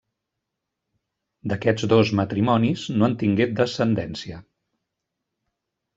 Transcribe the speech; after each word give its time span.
D'aquests 1.51 1.85
dos 1.93 2.13
matrimonis 2.21 2.87
no 2.97 3.11
en 3.11 3.15
tingué 3.25 3.49
descendència. 3.63 4.43